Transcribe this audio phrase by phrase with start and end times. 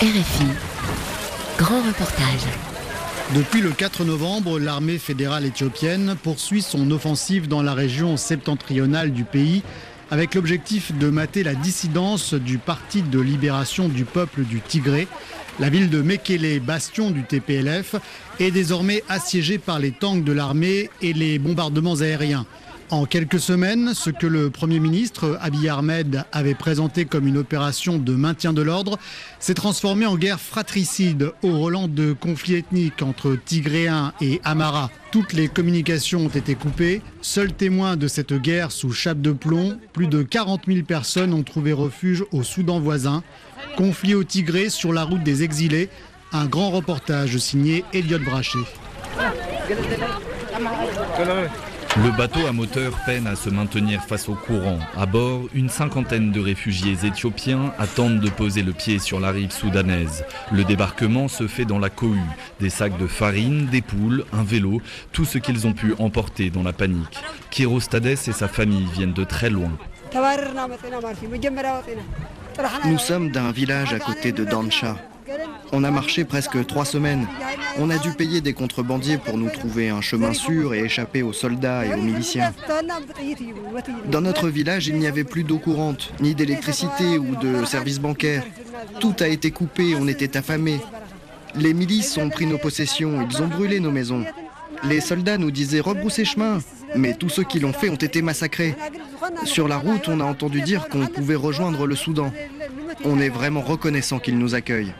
[0.00, 0.46] RFI,
[1.58, 2.46] grand reportage.
[3.34, 9.24] Depuis le 4 novembre, l'armée fédérale éthiopienne poursuit son offensive dans la région septentrionale du
[9.24, 9.64] pays
[10.12, 15.08] avec l'objectif de mater la dissidence du Parti de libération du peuple du Tigré.
[15.58, 17.96] La ville de Mekele, bastion du TPLF,
[18.38, 22.46] est désormais assiégée par les tanks de l'armée et les bombardements aériens.
[22.90, 27.98] En quelques semaines, ce que le Premier ministre Abiy Ahmed avait présenté comme une opération
[27.98, 28.98] de maintien de l'ordre
[29.40, 34.90] s'est transformé en guerre fratricide au relent de conflits ethniques entre Tigréens et Amara.
[35.10, 37.02] Toutes les communications ont été coupées.
[37.20, 41.42] Seul témoin de cette guerre sous chape de plomb, plus de 40 000 personnes ont
[41.42, 43.22] trouvé refuge au Soudan voisin.
[43.76, 45.90] Conflit au Tigré sur la route des exilés.
[46.32, 48.58] Un grand reportage signé Elliot Brachet.
[52.04, 54.78] Le bateau à moteur peine à se maintenir face au courant.
[54.96, 59.50] À bord, une cinquantaine de réfugiés éthiopiens attendent de poser le pied sur la rive
[59.50, 60.24] soudanaise.
[60.52, 62.18] Le débarquement se fait dans la cohue.
[62.60, 64.80] Des sacs de farine, des poules, un vélo,
[65.12, 67.18] tout ce qu'ils ont pu emporter dans la panique.
[67.50, 69.72] Kirostades et sa famille viennent de très loin.
[72.84, 74.96] Nous sommes d'un village à côté de Dancha.
[75.72, 77.26] On a marché presque trois semaines.
[77.78, 81.32] On a dû payer des contrebandiers pour nous trouver un chemin sûr et échapper aux
[81.32, 82.52] soldats et aux miliciens.
[84.10, 88.44] Dans notre village, il n'y avait plus d'eau courante, ni d'électricité ou de services bancaires.
[89.00, 90.80] Tout a été coupé, on était affamés.
[91.54, 94.24] Les milices ont pris nos possessions, ils ont brûlé nos maisons.
[94.84, 96.60] Les soldats nous disaient rebrousser chemin,
[96.94, 98.74] mais tous ceux qui l'ont fait ont été massacrés.
[99.44, 102.32] Sur la route, on a entendu dire qu'on pouvait rejoindre le Soudan.
[103.04, 104.92] On est vraiment reconnaissant qu'ils nous accueillent.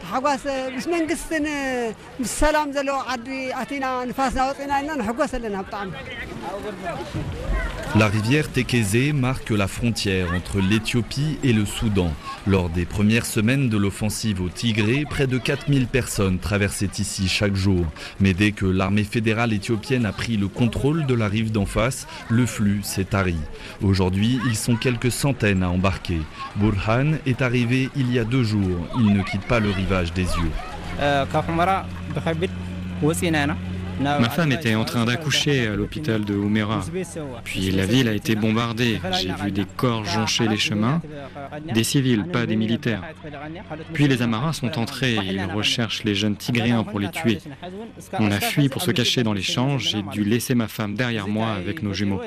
[7.96, 12.12] La rivière Tekeze marque la frontière entre l'Éthiopie et le Soudan.
[12.46, 17.56] Lors des premières semaines de l'offensive au Tigré, près de 4000 personnes traversaient ici chaque
[17.56, 17.86] jour.
[18.20, 22.06] Mais dès que l'armée fédérale éthiopienne a pris le contrôle de la rive d'en face,
[22.28, 23.36] le flux s'est tari.
[23.82, 26.18] Aujourd'hui, ils sont quelques centaines à embarquer.
[26.56, 28.86] Burhan est arrivé il y a deux jours.
[28.98, 30.52] Il ne quitte pas le rivage des yeux.
[34.00, 36.80] Ma femme était en train d'accoucher à l'hôpital de Oumera.
[37.44, 39.00] Puis la ville a été bombardée.
[39.12, 41.00] J'ai vu des corps joncher les chemins.
[41.74, 43.02] Des civils, pas des militaires.
[43.92, 47.38] Puis les Amaras sont entrés et ils recherchent les jeunes Tigréens pour les tuer.
[48.18, 49.78] On a fui pour se cacher dans les champs.
[49.78, 52.20] J'ai dû laisser ma femme derrière moi avec nos jumeaux.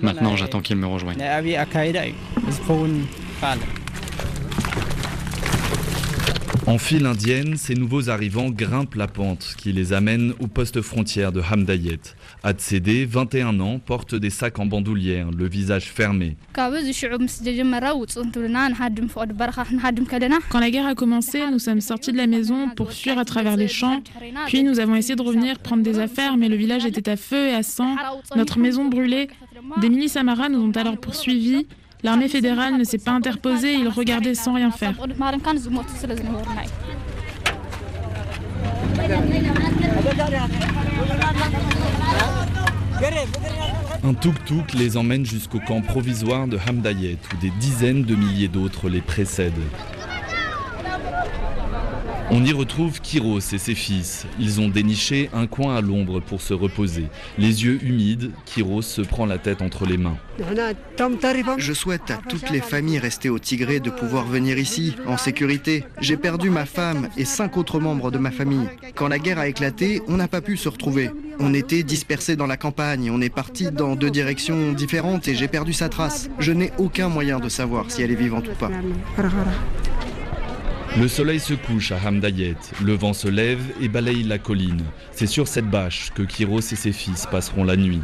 [0.00, 1.18] Maintenant, j'attends qu'ils me rejoignent.
[6.68, 11.32] En file indienne, ces nouveaux arrivants grimpent la pente qui les amène au poste frontière
[11.32, 11.98] de Hamdayet.
[12.42, 16.36] Atsede, 21 ans, porte des sacs en bandoulière, le visage fermé.
[16.52, 16.70] Quand
[20.60, 23.68] la guerre a commencé, nous sommes sortis de la maison pour fuir à travers les
[23.68, 24.02] champs.
[24.48, 27.46] Puis nous avons essayé de revenir prendre des affaires, mais le village était à feu
[27.46, 27.96] et à sang.
[28.36, 29.28] Notre maison brûlait.
[29.80, 31.66] Des milices amaras nous ont alors poursuivis.
[32.04, 34.94] L'armée fédérale ne s'est pas interposée, ils regardaient sans rien faire.
[44.04, 48.88] Un tuk-tuk les emmène jusqu'au camp provisoire de Hamdayet où des dizaines de milliers d'autres
[48.88, 49.52] les précèdent.
[52.30, 54.26] On y retrouve Kiros et ses fils.
[54.38, 57.06] Ils ont déniché un coin à l'ombre pour se reposer.
[57.38, 60.18] Les yeux humides, Kiros se prend la tête entre les mains.
[61.56, 65.84] Je souhaite à toutes les familles restées au Tigré de pouvoir venir ici, en sécurité.
[66.00, 68.68] J'ai perdu ma femme et cinq autres membres de ma famille.
[68.94, 71.10] Quand la guerre a éclaté, on n'a pas pu se retrouver.
[71.40, 75.48] On était dispersés dans la campagne, on est parti dans deux directions différentes et j'ai
[75.48, 76.28] perdu sa trace.
[76.38, 78.70] Je n'ai aucun moyen de savoir si elle est vivante ou pas.
[80.96, 84.82] Le soleil se couche à Hamdayet, le vent se lève et balaye la colline.
[85.12, 88.02] C'est sur cette bâche que Kiros et ses fils passeront la nuit.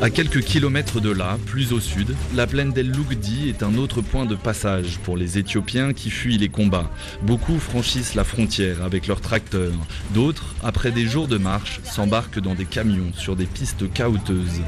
[0.00, 4.00] À quelques kilomètres de là, plus au sud, la plaine d'El Lougdi est un autre
[4.00, 6.88] point de passage pour les Éthiopiens qui fuient les combats.
[7.22, 9.72] Beaucoup franchissent la frontière avec leurs tracteurs.
[10.14, 14.60] D'autres, après des jours de marche, s'embarquent dans des camions sur des pistes caouteuses.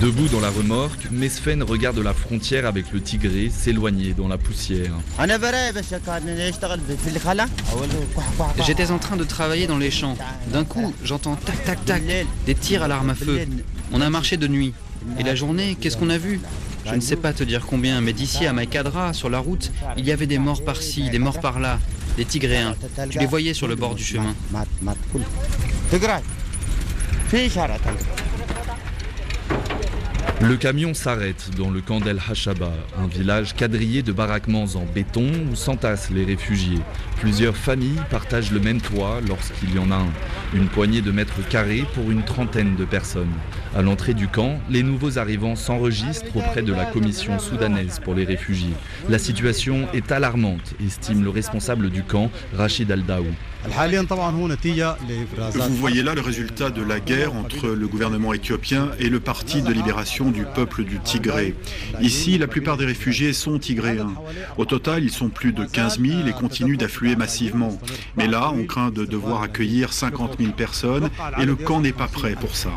[0.00, 4.92] Debout dans la remorque, Mesfen regarde la frontière avec le Tigré s'éloigner dans la poussière.
[8.66, 10.16] J'étais en train de travailler dans les champs.
[10.52, 12.02] D'un coup, j'entends tac tac tac,
[12.46, 13.46] des tirs à l'arme à feu.
[13.92, 14.74] On a marché de nuit.
[15.18, 16.40] Et la journée, qu'est-ce qu'on a vu?
[16.86, 20.04] Je ne sais pas te dire combien, mais d'ici à Maïkadra, sur la route, il
[20.04, 21.78] y avait des morts par-ci, des morts par-là,
[22.16, 22.76] des Tigréens.
[23.10, 24.34] Tu les voyais sur le bord du chemin.
[30.40, 35.30] Le camion s'arrête dans le camp d'El Hachaba, un village quadrillé de baraquements en béton
[35.50, 36.80] où s'entassent les réfugiés.
[37.20, 40.12] Plusieurs familles partagent le même toit lorsqu'il y en a un.
[40.52, 43.32] Une poignée de mètres carrés pour une trentaine de personnes.
[43.76, 48.24] À l'entrée du camp, les nouveaux arrivants s'enregistrent auprès de la commission soudanaise pour les
[48.24, 48.74] réfugiés.
[49.08, 53.26] La situation est alarmante, estime le responsable du camp, Rachid Al-Daou.
[55.52, 59.62] Vous voyez là le résultat de la guerre entre le gouvernement éthiopien et le Parti
[59.62, 61.54] de libération du peuple du Tigré.
[62.00, 64.12] Ici, la plupart des réfugiés sont tigréens.
[64.58, 67.78] Au total, ils sont plus de 15 000 et continuent d'affluer massivement.
[68.16, 72.08] Mais là, on craint de devoir accueillir 50 000 personnes et le camp n'est pas
[72.08, 72.70] prêt pour ça.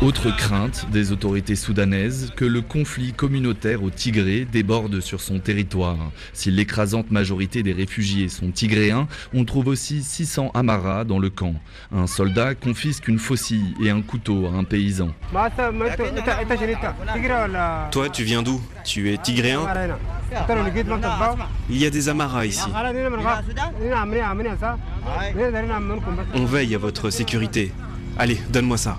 [0.00, 5.98] Autre crainte des autorités soudanaises, que le conflit communautaire au Tigré déborde sur son territoire.
[6.32, 11.54] Si l'écrasante majorité des réfugiés sont tigréens, on trouve aussi 600 Amaras dans le camp.
[11.94, 15.10] Un soldat confisque une faucille et un couteau à un paysan.
[17.90, 18.60] Toi, tu viens d'où?
[18.84, 19.68] Tu es tigréen?
[21.68, 22.68] Il y a des Amaras ici.
[26.34, 27.70] On veille à votre sécurité.
[28.18, 28.96] Allez, donne-moi ça.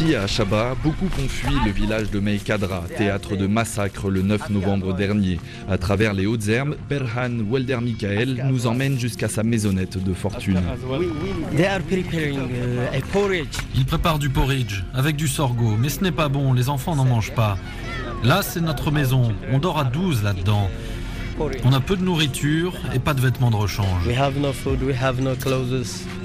[0.00, 4.48] Ici à Achaba, beaucoup ont fui le village de Meikadra, théâtre de massacre le 9
[4.48, 5.38] novembre dernier.
[5.68, 10.62] À travers les hautes herbes, Berhan Welder Michael nous emmène jusqu'à sa maisonnette de fortune.
[13.74, 17.04] Ils préparent du porridge avec du sorgho, mais ce n'est pas bon, les enfants n'en
[17.04, 17.58] mangent pas.
[18.24, 20.70] Là, c'est notre maison, on dort à 12 là-dedans.
[21.64, 24.02] On a peu de nourriture et pas de vêtements de rechange.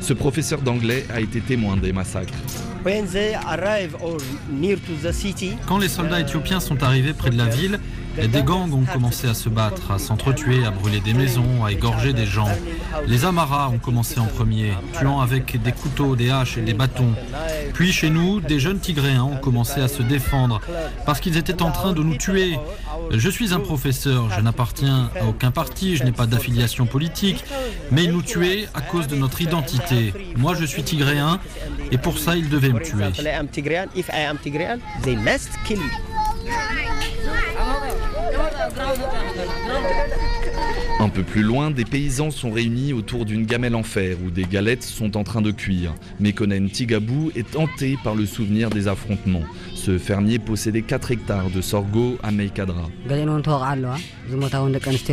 [0.01, 2.33] Ce professeur d'anglais a été témoin des massacres.
[5.67, 7.79] Quand les soldats éthiopiens sont arrivés près de la ville,
[8.17, 12.13] des gangs ont commencé à se battre, à s'entretuer, à brûler des maisons, à égorger
[12.13, 12.49] des gens.
[13.07, 17.13] Les Amaras ont commencé en premier, tuant avec des couteaux, des haches et des bâtons.
[17.73, 20.61] Puis chez nous, des jeunes Tigréens ont commencé à se défendre
[21.05, 22.57] parce qu'ils étaient en train de nous tuer.
[23.11, 27.43] Je suis un professeur, je n'appartiens à aucun parti, je n'ai pas d'affiliation politique,
[27.91, 30.13] mais ils nous tuaient à cause de notre identité.
[30.37, 31.39] Moi, je suis Tigréen
[31.91, 33.05] et pour ça, ils devaient me tuer.
[40.99, 44.45] Un peu plus loin, des paysans sont réunis autour d'une gamelle en fer où des
[44.45, 45.93] galettes sont en train de cuire.
[46.19, 49.43] Mekonen Tigabou est hanté par le souvenir des affrontements.
[49.73, 52.89] Ce fermier possédait 4 hectares de sorgho à Meikadra.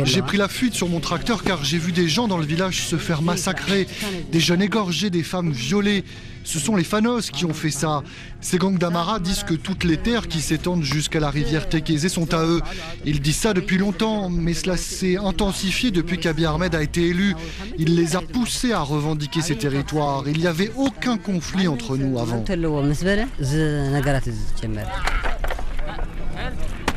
[0.05, 2.87] J'ai pris la fuite sur mon tracteur car j'ai vu des gens dans le village
[2.87, 3.87] se faire massacrer,
[4.31, 6.03] des jeunes égorgés, des femmes violées.
[6.43, 8.03] Ce sont les Fanos qui ont fait ça.
[8.41, 12.33] Ces gangs d'Amara disent que toutes les terres qui s'étendent jusqu'à la rivière Tekeze sont
[12.33, 12.61] à eux.
[13.05, 17.35] Ils disent ça depuis longtemps, mais cela s'est intensifié depuis qu'Abiy Ahmed a été élu.
[17.77, 20.23] Il les a poussés à revendiquer ces territoires.
[20.27, 22.43] Il n'y avait aucun conflit entre nous avant.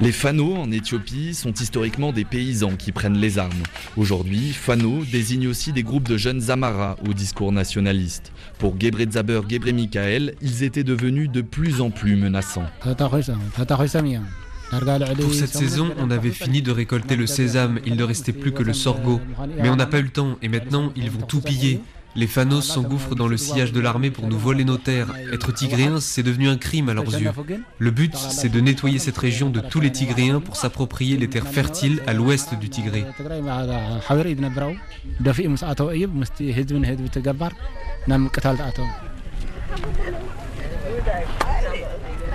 [0.02, 3.62] Les Fano en Éthiopie sont historiquement des paysans qui prennent les armes.
[3.96, 8.30] Aujourd'hui, Fano désigne aussi des groupes de jeunes Amara au discours nationaliste.
[8.58, 12.66] Pour Gebre Zaber Gebre Michael, ils étaient devenus de plus en plus menaçants.
[15.18, 18.62] Pour cette saison, on avait fini de récolter le sésame, il ne restait plus que
[18.62, 19.20] le sorgho.
[19.62, 21.80] Mais on n'a pas eu le temps et maintenant ils vont tout piller.
[22.16, 25.12] Les Fanos s'engouffrent dans le sillage de l'armée pour nous voler nos terres.
[25.32, 27.30] Être tigréen, c'est devenu un crime à leurs yeux.
[27.78, 31.46] Le but, c'est de nettoyer cette région de tous les tigréens pour s'approprier les terres
[31.46, 33.04] fertiles à l'ouest du Tigré.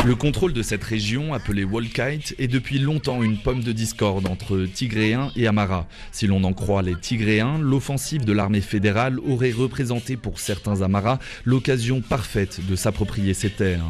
[0.03, 4.65] Le contrôle de cette région, appelée Wolkite, est depuis longtemps une pomme de discorde entre
[4.65, 5.85] Tigréens et Amara.
[6.11, 11.19] Si l'on en croit les Tigréens, l'offensive de l'armée fédérale aurait représenté pour certains Amaras
[11.45, 13.85] l'occasion parfaite de s'approprier ces terres.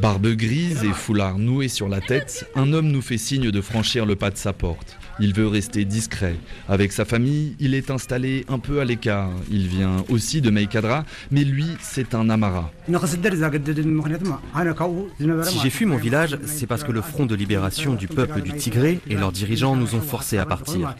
[0.00, 4.06] Barbe grise et foulard noué sur la tête, un homme nous fait signe de franchir
[4.06, 4.98] le pas de sa porte.
[5.20, 6.36] Il veut rester discret.
[6.68, 9.30] Avec sa famille, il est installé un peu à l'écart.
[9.50, 12.70] Il vient aussi de Meikadra, mais lui, c'est un Amara.
[15.42, 18.52] Si j'ai fui mon village, c'est parce que le Front de libération du peuple du
[18.54, 20.94] Tigré et leurs dirigeants nous ont forcés à partir.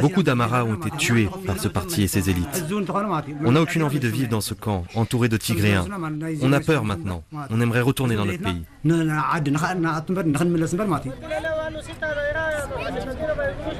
[0.00, 2.64] Beaucoup d'Amaras ont été tués par ce parti et ses élites.
[3.44, 5.86] On n'a aucune envie de vivre dans ce camp, entouré de Tigréens.
[6.42, 7.24] On a peur maintenant.
[7.50, 8.62] On aimerait retourner dans notre pays.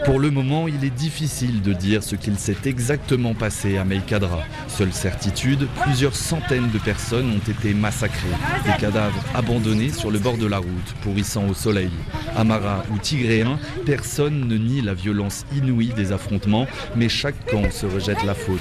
[0.04, 4.42] Pour le moment, il est difficile de dire ce qu'il s'est exactement passé à Meikadra.
[4.68, 8.28] Seule certitude, plusieurs centaines de personnes ont été massacrées.
[8.64, 11.90] Des cadavres abandonnés sur le bord de la route, pourrissant au soleil.
[12.36, 17.86] Amara ou Tigréen, personne ne nie la violence inouïe des affrontements, mais chaque camp se
[17.86, 18.60] rejette la faute.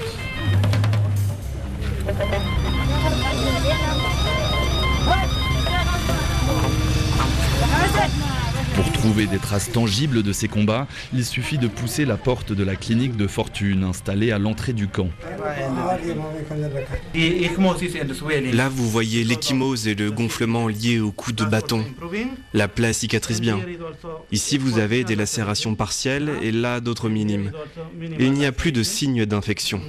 [9.03, 12.77] Trouver des traces tangibles de ces combats, il suffit de pousser la porte de la
[12.77, 15.09] clinique de fortune installée à l'entrée du camp.
[18.53, 21.83] Là, vous voyez l'échymose et le gonflement liés au coup de bâton.
[22.53, 23.59] La plaie cicatrise bien.
[24.31, 27.51] Ici, vous avez des lacérations partielles et là, d'autres minimes.
[28.01, 29.81] Et il n'y a plus de signes d'infection.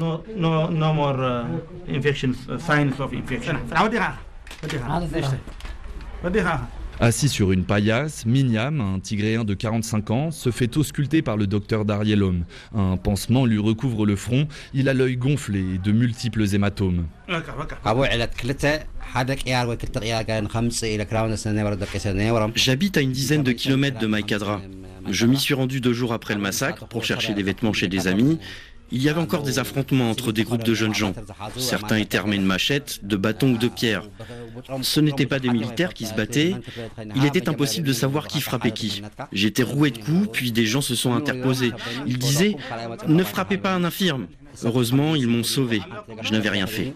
[7.00, 11.46] Assis sur une paillasse, Mignam, un tigréen de 45 ans, se fait ausculter par le
[11.46, 12.44] docteur Darielom.
[12.74, 17.06] Un pansement lui recouvre le front, il a l'œil gonflé et de multiples hématomes.
[22.54, 24.60] J'habite à une dizaine de kilomètres de Maïkadra.
[25.10, 28.06] Je m'y suis rendu deux jours après le massacre pour chercher des vêtements chez des
[28.06, 28.38] amis.
[28.92, 31.14] Il y avait encore des affrontements entre des groupes de jeunes gens.
[31.56, 34.08] Certains étaient armés de machettes, de bâtons ou de pierres.
[34.82, 36.54] Ce n'étaient pas des militaires qui se battaient.
[37.16, 39.02] Il était impossible de savoir qui frappait qui.
[39.32, 41.72] J'étais roué de coups, puis des gens se sont interposés.
[42.06, 42.56] Ils disaient
[43.08, 44.26] Ne frappez pas un infirme.
[44.62, 45.82] Heureusement, ils m'ont sauvé.
[46.22, 46.94] Je n'avais rien fait.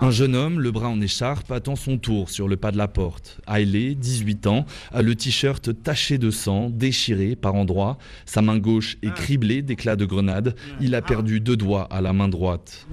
[0.00, 2.86] Un jeune homme, le bras en écharpe, attend son tour sur le pas de la
[2.86, 3.40] porte.
[3.48, 7.98] Haile, 18 ans, a le t-shirt taché de sang, déchiré par endroits.
[8.24, 10.54] Sa main gauche est criblée d'éclats de grenades.
[10.80, 12.86] Il a perdu deux doigts à la main droite.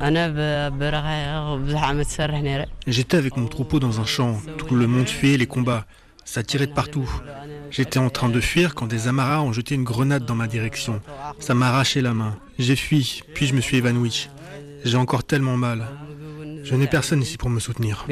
[2.88, 4.42] J'étais avec mon troupeau dans un champ.
[4.68, 5.86] Tout le monde fuyait les combats.
[6.24, 7.08] Ça tirait de partout.
[7.70, 11.02] J'étais en train de fuir quand des Amaras ont jeté une grenade dans ma direction.
[11.40, 12.36] Ça m'a arraché la main.
[12.58, 14.28] J'ai fui, puis je me suis évanoui.
[14.84, 15.88] J'ai encore tellement mal.
[16.66, 18.06] Je n'ai personne ici pour me soutenir.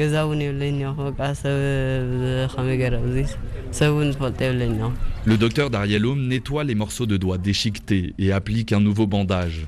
[5.24, 9.66] Le docteur Darielom nettoie les morceaux de doigts déchiquetés et applique un nouveau bandage.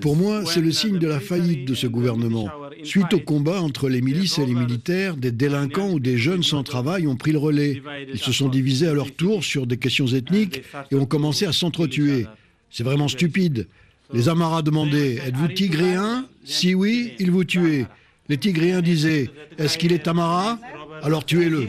[0.00, 2.48] Pour moi, c'est le signe de la faillite de ce gouvernement.
[2.84, 6.62] Suite au combat entre les milices et les militaires, des délinquants ou des jeunes sans
[6.62, 7.82] travail ont pris le relais.
[8.12, 11.52] Ils se sont divisés à leur tour sur des questions ethniques et ont commencé à
[11.52, 12.26] s'entretuer.
[12.70, 13.68] C'est vraiment stupide.
[14.12, 17.86] Les Amaras demandaient Êtes-vous tigréen Si oui, ils vous tuaient.
[18.28, 20.58] Les Tigréens disaient Est-ce qu'il est Amara
[21.02, 21.66] Alors tuez-le.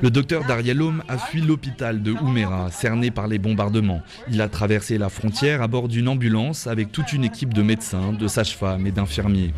[0.00, 4.02] Le docteur Darielom a fui l'hôpital de Oumera, cerné par les bombardements.
[4.30, 8.12] Il a traversé la frontière à bord d'une ambulance avec toute une équipe de médecins,
[8.12, 9.52] de sages-femmes et d'infirmiers.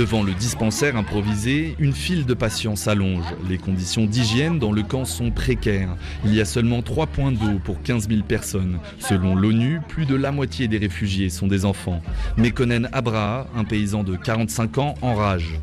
[0.00, 3.26] Devant le dispensaire improvisé, une file de patients s'allonge.
[3.50, 5.94] Les conditions d'hygiène dans le camp sont précaires.
[6.24, 8.78] Il y a seulement 3 points d'eau pour 15 000 personnes.
[8.98, 12.00] Selon l'ONU, plus de la moitié des réfugiés sont des enfants.
[12.38, 15.60] Mekonen Abraha, un paysan de 45 ans, enrage.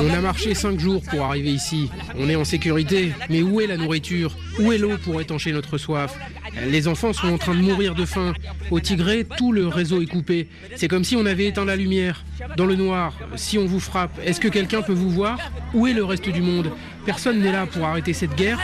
[0.00, 1.90] On a marché cinq jours pour arriver ici.
[2.16, 5.76] On est en sécurité, mais où est la nourriture Où est l'eau pour étancher notre
[5.78, 6.14] soif
[6.66, 8.32] Les enfants sont en train de mourir de faim.
[8.70, 10.48] Au Tigré, tout le réseau est coupé.
[10.74, 12.24] C'est comme si on avait éteint la lumière.
[12.56, 15.38] Dans le noir, si on vous frappe, est-ce que quelqu'un peut vous voir
[15.74, 16.70] Où est le reste du monde
[17.04, 18.58] Personne n'est là pour arrêter cette guerre.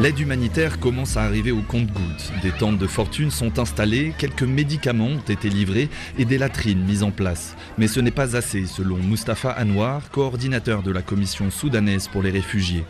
[0.00, 2.32] L'aide humanitaire commence à arriver au compte-gouttes.
[2.42, 7.04] Des tentes de fortune sont installées, quelques médicaments ont été livrés et des latrines mises
[7.04, 7.56] en place.
[7.78, 12.30] Mais ce n'est pas assez, selon Mustapha Anwar, coordinateur de la commission soudanaise pour les
[12.30, 12.82] réfugiés.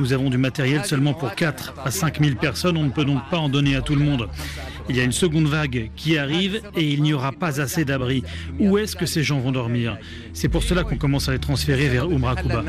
[0.00, 3.22] Nous avons du matériel seulement pour 4 à 5 000 personnes, on ne peut donc
[3.30, 4.28] pas en donner à tout le monde.
[4.88, 8.24] Il y a une seconde vague qui arrive et il n'y aura pas assez d'abris.
[8.58, 9.98] Où est-ce que ces gens vont dormir?
[10.32, 12.62] C'est pour cela qu'on commence à les transférer vers Umrakuba.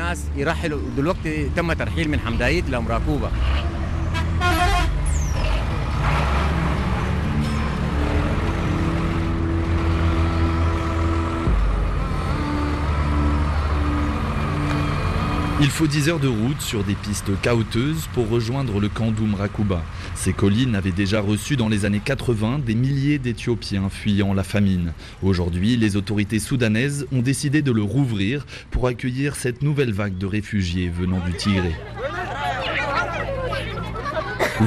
[15.64, 19.80] Il faut 10 heures de route sur des pistes caouteuses pour rejoindre le camp d'Umrakuba.
[20.16, 24.92] Ces collines avaient déjà reçu dans les années 80 des milliers d'Éthiopiens fuyant la famine.
[25.22, 30.26] Aujourd'hui, les autorités soudanaises ont décidé de le rouvrir pour accueillir cette nouvelle vague de
[30.26, 31.76] réfugiés venant du Tigré.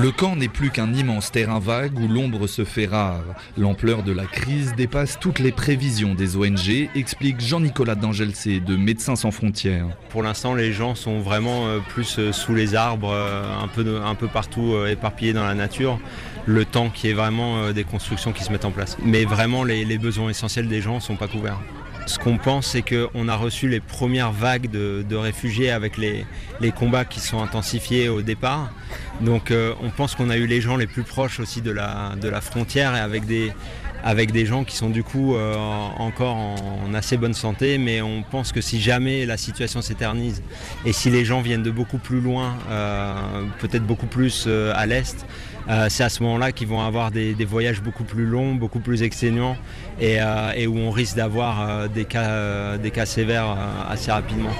[0.01, 3.23] Le camp n'est plus qu'un immense terrain vague où l'ombre se fait rare.
[3.57, 9.15] L'ampleur de la crise dépasse toutes les prévisions des ONG, explique Jean-Nicolas Dangelcé de Médecins
[9.15, 9.87] sans frontières.
[10.09, 14.01] Pour l'instant, les gens sont vraiment euh, plus euh, sous les arbres, euh, un peu,
[14.03, 15.97] un peu partout éparpillés dans la nature.
[16.45, 18.97] Le temps qui est vraiment des constructions qui se mettent en place.
[19.03, 21.59] Mais vraiment, les, besoins essentiels des gens ne sont pas couverts.
[22.07, 26.25] Ce qu'on pense, c'est qu'on a reçu les premières vagues de, réfugiés avec les,
[26.77, 28.71] combats qui sont intensifiés au départ.
[29.21, 32.41] Donc euh, on pense qu'on a eu les gens les plus proches aussi de la,
[32.41, 33.51] frontière et avec des,
[34.05, 35.55] avec des gens qui sont du coup euh,
[35.97, 40.41] encore en, assez bonne santé, mais on pense que si jamais la situation s'éternise
[40.85, 43.13] et si les gens viennent de beaucoup plus loin, euh,
[43.59, 45.25] peut-être beaucoup plus à l'est,
[45.67, 49.03] euh, c'est à ce moment-là qu'ils vont avoir des, voyages beaucoup plus longs, beaucoup plus
[49.03, 49.57] exténuants
[49.99, 53.57] et, euh, où on risque d'avoir euh, des, cas, des cas sévères
[53.89, 54.51] assez rapidement.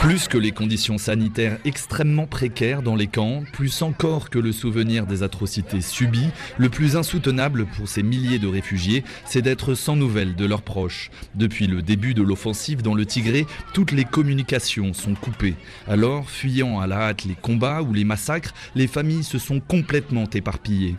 [0.00, 5.04] Plus que les conditions sanitaires extrêmement précaires dans les camps, plus encore que le souvenir
[5.04, 10.34] des atrocités subies, le plus insoutenable pour ces milliers de réfugiés, c'est d'être sans nouvelles
[10.36, 11.10] de leurs proches.
[11.34, 15.54] Depuis le début de l'offensive dans le Tigré, toutes les communications sont coupées.
[15.86, 20.24] Alors, fuyant à la hâte les combats ou les massacres, les familles se sont complètement
[20.32, 20.96] éparpillées.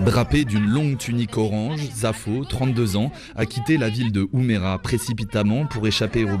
[0.00, 5.66] Drapé d'une longue tunique orange, Zafo, 32 ans, a quitté la ville de Oumera précipitamment
[5.66, 6.38] pour échapper au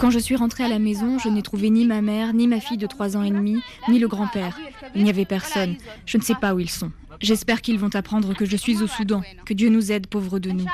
[0.00, 2.60] Quand je suis rentrée à la maison, je n'ai trouvé ni ma mère, ni ma
[2.60, 4.58] fille de 3 ans et demi, ni le grand-père.
[4.94, 5.76] Il n'y avait personne.
[6.06, 6.92] Je ne sais pas où ils sont.
[7.20, 9.22] J'espère qu'ils vont apprendre que je suis au Soudan.
[9.46, 10.66] Que Dieu nous aide, pauvres de nous.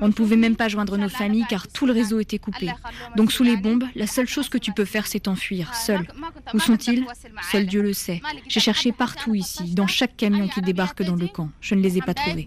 [0.00, 2.70] On ne pouvait même pas joindre nos familles car tout le réseau était coupé.
[3.16, 6.06] Donc sous les bombes, la seule chose que tu peux faire, c'est t'enfuir, seul.
[6.54, 7.06] Où sont-ils?
[7.50, 8.20] Seul Dieu le sait.
[8.48, 11.50] J'ai cherché partout ici, dans chaque camion qui débarque dans le camp.
[11.60, 12.46] Je ne les ai pas trouvés.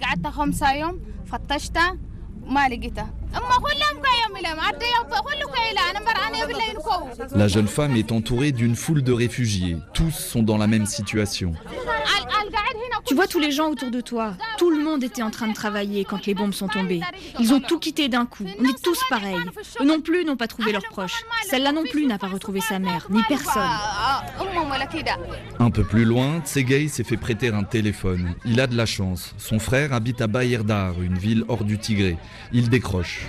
[2.46, 3.08] ما لقيته.
[7.36, 9.78] La jeune femme est entourée d'une foule de réfugiés.
[9.94, 11.54] Tous sont dans la même situation.
[13.06, 14.34] Tu vois tous les gens autour de toi.
[14.58, 17.02] Tout le monde était en train de travailler quand les bombes sont tombées.
[17.40, 18.46] Ils ont tout quitté d'un coup.
[18.60, 19.38] On est tous pareils.
[19.80, 21.24] Eux non plus n'ont pas trouvé leurs proches.
[21.48, 23.62] Celle-là non plus n'a pas retrouvé sa mère, ni personne.
[25.60, 28.34] Un peu plus loin, Tsegay s'est fait prêter un téléphone.
[28.44, 29.36] Il a de la chance.
[29.38, 32.18] Son frère habite à Bayerdar, une ville hors du Tigré.
[32.54, 33.25] Il décroche.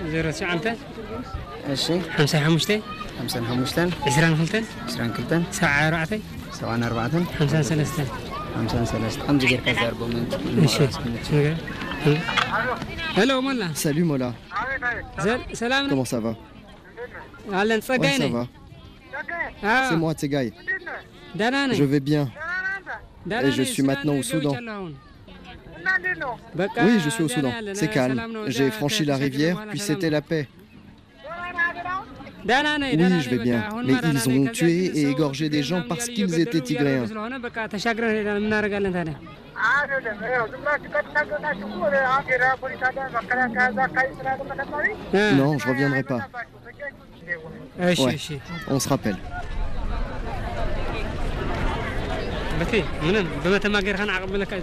[13.74, 14.35] Salut Mola.
[15.88, 16.35] Comment ça va
[17.98, 18.46] Ouais, ça va.
[19.88, 20.52] C'est moi, Tsegai.
[21.74, 22.28] Je vais bien.
[23.48, 24.52] Et je suis maintenant au Soudan.
[26.57, 27.53] Oui, je suis au Soudan.
[27.75, 28.20] C'est calme.
[28.49, 30.49] J'ai franchi la rivière, puis c'était la paix.
[32.44, 33.64] Oui, je vais bien.
[33.85, 37.07] Mais ils ont tué et égorgé des gens parce qu'ils étaient tigréens.
[45.35, 46.29] Non, je reviendrai pas.
[47.79, 47.94] Ouais,
[48.68, 49.16] on se rappelle.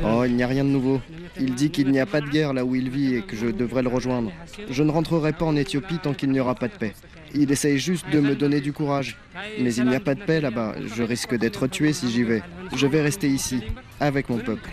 [0.05, 1.01] Oh, il n'y a rien de nouveau.
[1.39, 3.47] Il dit qu'il n'y a pas de guerre là où il vit et que je
[3.47, 4.31] devrais le rejoindre.
[4.69, 6.93] Je ne rentrerai pas en Éthiopie tant qu'il n'y aura pas de paix.
[7.35, 9.17] Il essaye juste de me donner du courage.
[9.59, 10.75] Mais il n'y a pas de paix là-bas.
[10.95, 12.43] Je risque d'être tué si j'y vais.
[12.75, 13.61] Je vais rester ici,
[13.99, 14.69] avec mon peuple.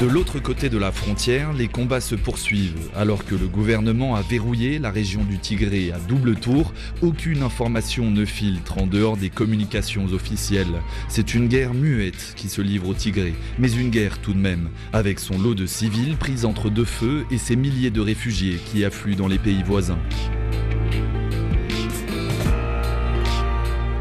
[0.00, 2.88] De l'autre côté de la frontière, les combats se poursuivent.
[2.94, 8.08] Alors que le gouvernement a verrouillé la région du Tigré à double tour, aucune information
[8.08, 10.82] ne filtre en dehors des communications officielles.
[11.08, 14.68] C'est une guerre muette qui se livre au Tigré, mais une guerre tout de même,
[14.92, 18.84] avec son lot de civils pris entre deux feux et ses milliers de réfugiés qui
[18.84, 19.98] affluent dans les pays voisins.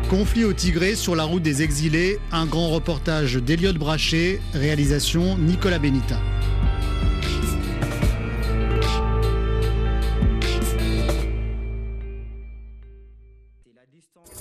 [0.09, 5.79] Conflit au Tigré sur la route des exilés, un grand reportage d'Eliott Brachet, réalisation Nicolas
[5.79, 6.17] Benita.